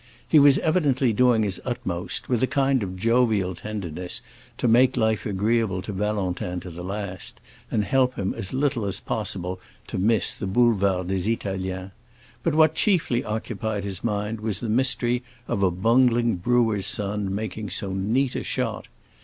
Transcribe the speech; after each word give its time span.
He 0.27 0.39
was 0.39 0.57
evidently 0.57 1.13
doing 1.13 1.43
his 1.43 1.61
utmost, 1.63 2.27
with 2.27 2.41
a 2.41 2.47
kind 2.47 2.81
of 2.81 2.95
jovial 2.97 3.53
tenderness, 3.53 4.23
to 4.57 4.67
make 4.67 4.97
life 4.97 5.27
agreeable 5.27 5.83
to 5.83 5.91
Valentin 5.93 6.59
to 6.61 6.71
the 6.71 6.83
last, 6.83 7.39
and 7.69 7.83
help 7.85 8.15
him 8.15 8.33
as 8.33 8.51
little 8.51 8.85
as 8.85 8.99
possible 8.99 9.59
to 9.85 9.99
miss 9.99 10.33
the 10.33 10.47
Boulevard 10.47 11.07
des 11.07 11.29
Italiens; 11.31 11.91
but 12.41 12.55
what 12.55 12.73
chiefly 12.73 13.23
occupied 13.23 13.83
his 13.83 14.03
mind 14.03 14.39
was 14.41 14.59
the 14.59 14.69
mystery 14.69 15.21
of 15.47 15.61
a 15.61 15.69
bungling 15.69 16.37
brewer's 16.37 16.87
son 16.87 17.35
making 17.35 17.69
so 17.69 17.93
neat 17.93 18.33
a 18.35 18.43
shot. 18.43 18.87